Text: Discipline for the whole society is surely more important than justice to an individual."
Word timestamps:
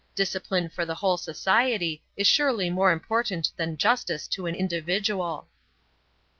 Discipline 0.15 0.69
for 0.69 0.83
the 0.83 0.95
whole 0.95 1.17
society 1.17 2.01
is 2.17 2.25
surely 2.25 2.71
more 2.71 2.91
important 2.91 3.51
than 3.55 3.77
justice 3.77 4.27
to 4.29 4.47
an 4.47 4.55
individual." 4.55 5.47